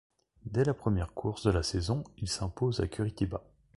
[0.47, 3.43] Dès la première course de la saison, il s'impose à Curitiba.